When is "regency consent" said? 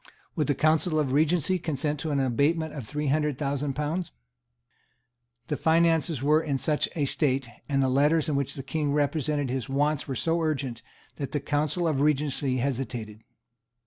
1.11-1.99